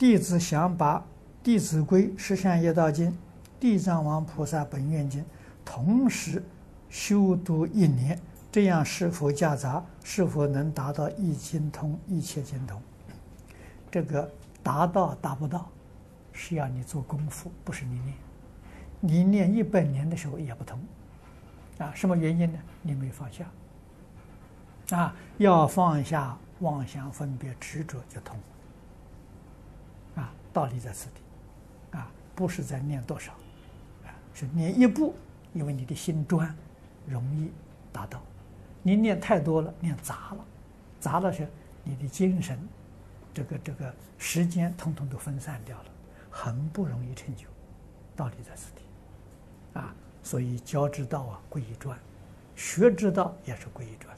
[0.00, 0.98] 弟子想把
[1.42, 3.10] 《弟子规》《十善业道经》
[3.60, 5.20] 《地藏王菩萨本愿经》
[5.62, 6.42] 同时
[6.88, 8.18] 修读一年，
[8.50, 9.84] 这样是否夹杂？
[10.02, 12.80] 是否能达到一经通、一切经通？
[13.90, 14.26] 这个
[14.62, 15.68] 达到达不到，
[16.32, 18.14] 是要你做功夫，不是你念。
[19.00, 20.80] 你念一百年的时候也不通，
[21.76, 22.58] 啊，什么原因呢？
[22.80, 23.44] 你没放下。
[24.96, 28.38] 啊，要放下妄想、分别、执着，就通。
[30.52, 33.32] 道理在此地，啊，不是在念多少，
[34.04, 35.14] 啊，是念一部，
[35.52, 36.54] 因为你的心专，
[37.06, 37.50] 容易
[37.92, 38.20] 达到。
[38.82, 40.44] 你念太多了，念杂了，
[40.98, 41.48] 杂了是
[41.84, 42.58] 你的精神，
[43.34, 45.84] 这个这个时间，统统都分散掉了，
[46.30, 47.46] 很不容易成就。
[48.16, 51.96] 道理在此地，啊，所以教之道啊，贵以专；
[52.56, 54.16] 学之道也是贵以专。